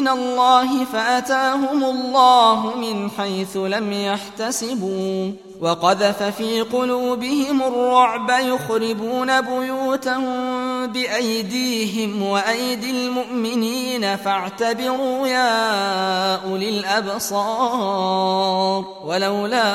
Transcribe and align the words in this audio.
من 0.00 0.08
الله 0.08 0.84
فأتاهم 0.84 1.84
الله 1.84 2.76
من 2.76 3.10
حيث 3.10 3.56
لم 3.56 3.92
يحتسبوا. 3.92 5.32
وقذف 5.60 6.22
في 6.22 6.60
قلوبهم 6.60 7.62
الرعب 7.62 8.30
يخربون 8.30 9.40
بيوتهم 9.40 10.57
بأيديهم 10.86 12.22
وأيدي 12.22 12.90
المؤمنين 12.90 14.16
فاعتبروا 14.16 15.26
يا 15.26 16.34
أولي 16.44 16.68
الأبصار 16.78 18.18
ولولا 19.04 19.68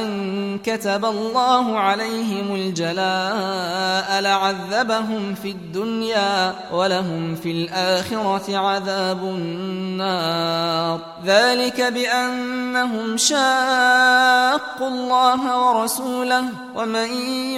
أن 0.00 0.58
كتب 0.64 1.04
الله 1.04 1.78
عليهم 1.78 2.54
الجلاء 2.54 4.20
لعذبهم 4.20 5.34
في 5.34 5.50
الدنيا 5.50 6.54
ولهم 6.72 7.34
في 7.34 7.50
الآخرة 7.50 8.58
عذاب 8.58 9.22
النار. 9.24 11.00
ذلك 11.24 11.80
بأنهم 11.80 13.16
شاقوا 13.16 14.88
الله 14.88 15.66
ورسوله 15.66 16.44
ومن 16.74 17.10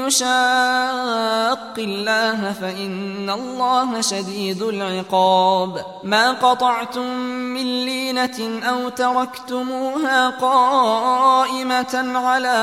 يشاق 0.06 1.74
الله 1.78 2.27
فإن 2.52 3.30
الله 3.30 4.00
شديد 4.00 4.62
العقاب. 4.62 5.84
ما 6.04 6.32
قطعتم 6.32 7.06
من 7.54 7.84
لينة 7.84 8.60
أو 8.68 8.88
تركتموها 8.88 10.30
قائمة 10.30 12.18
على 12.18 12.58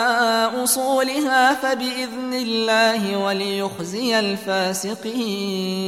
أصولها 0.64 1.54
فبإذن 1.54 2.34
الله 2.34 3.18
وليخزي 3.18 4.20
الفاسقين. 4.20 5.86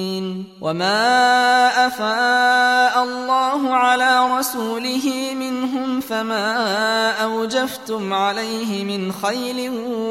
وما 0.61 1.87
أفاء 1.87 3.03
الله 3.03 3.73
على 3.73 4.37
رسوله 4.37 5.33
منهم 5.35 6.01
فما 6.01 7.11
أوجفتم 7.23 8.13
عليه 8.13 8.83
من 8.83 9.11
خيل 9.11 9.69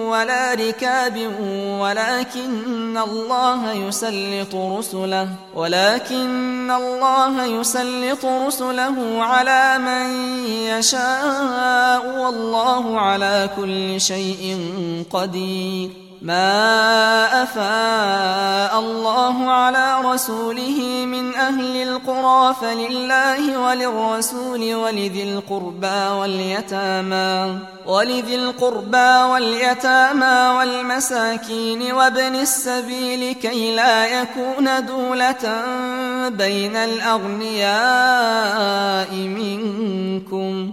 ولا 0.09 0.55
ركاب 0.55 1.17
ولكن 1.81 2.99
الله 2.99 3.56
يسلط 3.73 4.55
رسله 4.55 5.29
ولكن 5.55 6.71
الله 6.71 7.45
يسلط 7.45 8.25
رسله 8.25 9.23
على 9.23 9.79
من 9.79 10.07
يشاء 10.47 12.19
والله 12.19 13.01
على 13.01 13.51
كل 13.57 14.01
شيء 14.01 14.71
قدير. 15.11 15.91
ما 16.23 17.43
أفاء 17.43 18.81
الله 18.81 19.51
على 19.51 19.96
رسوله 20.17 21.05
من 21.07 21.35
أهل 21.35 21.77
القرى 21.77 22.55
فلله 22.61 23.59
وللرسول 23.59 24.75
ولذي 24.75 25.23
القربى 25.23 26.09
واليتامى 26.19 27.59
ولذي 27.87 28.35
القربى 28.35 29.11
واليتامى 29.33 30.59
والمساكين 30.59 31.93
وابن 31.93 32.35
السبيل 32.35 33.33
كي 33.33 33.77
لا 33.77 34.07
يكون 34.07 34.87
دولة 34.87 35.65
بين 36.29 36.77
الأغنياء 36.77 37.67
منكم 39.15 40.73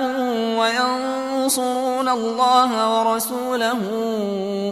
وينصرون 0.57 2.09
الله 2.09 2.99
ورسوله 2.99 3.79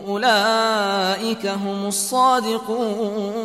أولئك 0.08 1.46
هم 1.46 1.88
الصادقون 1.88 3.40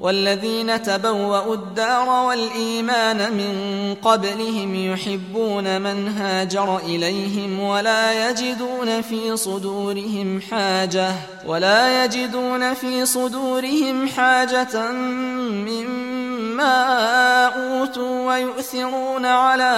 والذين 0.00 0.82
تبوأوا 0.82 1.54
الدار 1.54 2.26
والإيمان 2.26 3.32
من 3.32 3.54
قبلهم 4.02 4.74
يحبون 4.74 5.82
من 5.82 6.08
هاجر 6.08 6.78
إليهم 6.78 7.60
ولا 7.60 8.30
يجدون 8.30 9.02
في 9.02 9.36
صدورهم 9.36 10.40
حاجة 10.50 11.12
ولا 11.46 12.04
يجدون 12.04 12.74
في 12.74 13.06
صدورهم 13.06 14.08
حاجة 14.08 14.92
مما 14.92 16.31
أوتوا 16.60 18.26
ويؤثرون 18.26 19.26
على 19.26 19.72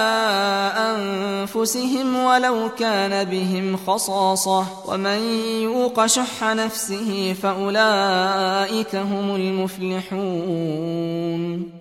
أنفسهم 0.77 2.23
ولو 2.23 2.69
كان 2.79 3.23
بهم 3.23 3.77
خصاصة 3.87 4.65
ومن 4.87 5.19
يوق 5.61 6.05
شح 6.05 6.43
نفسه 6.43 7.35
فأولئك 7.43 8.95
هم 8.95 9.35
المفلحون 9.35 10.95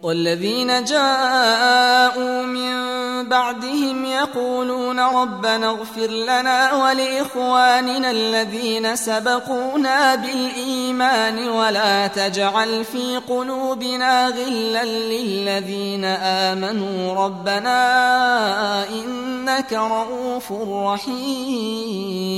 والذين 0.03 0.85
جاءوا 0.85 2.43
من 2.43 2.95
بعدهم 3.29 4.05
يقولون 4.05 5.01
ربنا 5.01 5.71
اغفر 5.71 6.07
لنا 6.07 6.73
ولإخواننا 6.73 8.11
الذين 8.11 8.97
سبقونا 8.97 10.15
بالإيمان 10.15 11.49
ولا 11.49 12.07
تجعل 12.07 12.85
في 12.85 13.17
قلوبنا 13.17 14.29
غلا 14.29 14.84
للذين 14.85 16.05
آمنوا 16.05 17.15
ربنا 17.25 17.79
إنك 18.89 19.73
رؤوف 19.73 20.53
رحيم. 20.69 22.35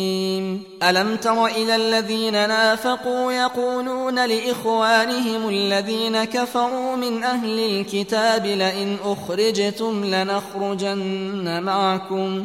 ألم 0.82 1.16
تر 1.16 1.46
إلى 1.46 1.76
الذين 1.76 2.32
نافقوا 2.32 3.32
يقولون 3.32 4.28
لإخوانهم 4.28 5.48
الذين 5.48 6.24
كفروا 6.24 6.96
من 6.96 7.24
أهل 7.24 7.58
الكتاب 7.58 8.46
لئن 8.46 8.96
أخرجتم 9.04 10.04
لنخرجن 10.04 11.62
معكم. 11.62 12.44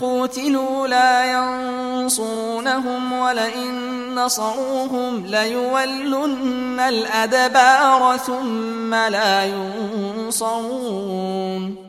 قوتلوا 0.00 0.86
لا 0.86 1.24
ينصرونهم 1.32 3.12
ولئن 3.12 3.94
نصروهم 4.14 5.26
ليولن 5.26 6.80
الأدبار 6.80 8.16
ثم 8.16 8.94
لا 8.94 9.44
ينصرون 10.24 11.83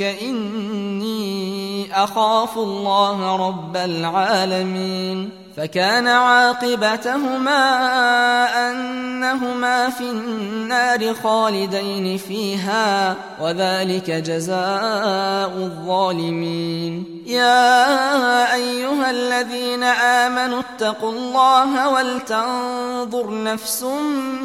إني 0.00 1.88
أخاف 2.04 2.58
الله 2.58 3.48
رب 3.48 3.76
العالمين 3.76 5.30
فكان 5.56 6.08
عاقبتهما 6.08 7.60
أنهما 8.70 9.90
في 9.90 10.00
النار 10.00 11.14
خالدين 11.14 12.18
فيها 12.18 13.16
وذلك 13.40 14.10
جزاء 14.10 15.52
الظالمين. 15.56 17.22
يا 17.26 18.54
أيها 18.54 19.10
الذين 19.10 19.82
آمنوا 19.82 20.60
اتقوا 20.60 21.12
الله 21.12 21.88
ولتنظر 21.88 23.42
نفس 23.42 23.82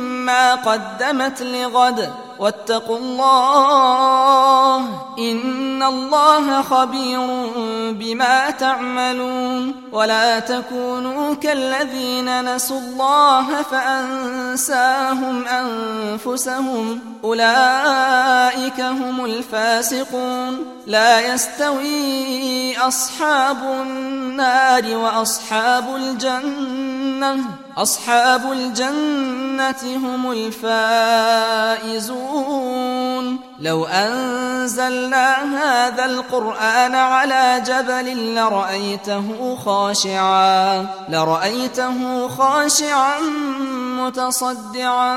ما 0.07 0.56
قدمت 0.56 1.42
لغد 1.42 2.10
واتقوا 2.39 2.98
الله 2.98 4.78
إن 5.19 5.84
الله 5.84 6.62
خبير 6.62 7.19
بما 7.92 8.50
تعملون 8.50 9.75
ولا 9.92 10.39
تكونوا 10.39 11.34
كالذين 11.34 12.56
نسوا 12.56 12.80
الله 12.80 13.62
فأنساهم 13.62 15.44
أنفسهم 15.48 17.00
أولئك 17.24 18.81
هم 18.81 19.25
الفاسقون 19.25 20.66
لا 20.88 21.33
يستوي 21.33 22.78
أصحاب 22.78 23.57
النار 23.81 24.98
وأصحاب 24.98 25.95
الجنة. 27.07 27.44
أصحاب 27.77 28.51
الجنة 28.51 29.83
هم 29.83 30.31
الفائزون. 30.31 31.48
لو 33.59 33.86
أنزلنا 33.86 35.36
هذا 35.57 36.06
القرآن 36.06 36.95
على 36.95 37.63
جبل 37.65 38.36
لرأيته 38.36 39.57
خاشعا 39.65 40.86
لرأيته 41.09 42.27
خاشعا 42.27 43.19
متصدعا 44.00 45.15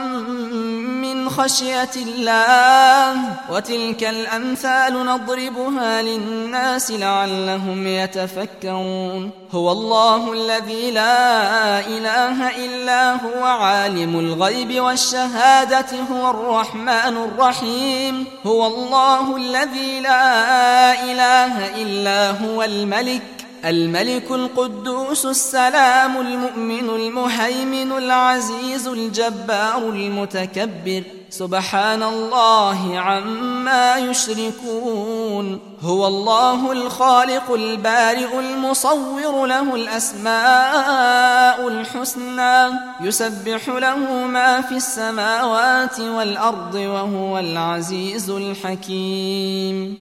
من 1.21 1.31
خشية 1.31 1.91
الله 1.97 3.25
وتلك 3.51 4.05
الأمثال 4.05 5.07
نضربها 5.07 6.03
للناس 6.03 6.91
لعلهم 6.91 7.87
يتفكرون. 7.87 9.31
هو 9.53 9.73
الله 9.73 10.33
الذي 10.33 10.91
لا 10.91 11.81
إله 11.81 12.65
إلا 12.65 13.13
هو 13.13 13.45
عالم 13.45 14.19
الغيب 14.19 14.81
والشهادة 14.81 15.87
هو 16.13 16.31
الرحمن 16.31 17.17
الرحيم. 17.17 18.27
هو 18.47 18.67
الله 18.67 19.37
الذي 19.37 20.01
لا 20.01 21.05
إله 21.05 21.83
إلا 21.83 22.31
هو 22.31 22.63
الملك 22.63 23.23
الملك 23.65 24.31
القدوس 24.31 25.27
السلام 25.27 26.21
المؤمن 26.21 26.91
المهيمن 26.91 27.93
العزيز 27.93 28.89
الجبار 28.89 29.89
المتكبر. 29.89 31.03
سبحان 31.31 32.03
الله 32.03 32.99
عما 32.99 33.97
يشركون. 33.97 35.61
هو 35.81 36.07
الله 36.07 36.73
الخالق 36.73 37.53
البارئ 37.53 38.39
المصور 38.39 39.47
له 39.47 39.75
الأسماء 39.75 41.69
الحسنى. 41.69 42.69
يسبح 43.01 43.69
له 43.69 44.27
ما 44.27 44.61
في 44.61 44.77
السماوات 44.77 46.01
والأرض 46.01 46.75
وهو 46.75 47.39
العزيز 47.39 48.31
الحكيم. 48.31 50.00